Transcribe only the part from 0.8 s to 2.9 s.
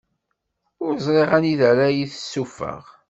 Ur ẓriɣ anida ara yi-tessuffeɣ.